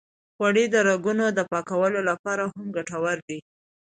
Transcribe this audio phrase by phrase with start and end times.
[0.37, 3.39] غوړې د رګونو د پاکولو لپاره هم ګټورې دي.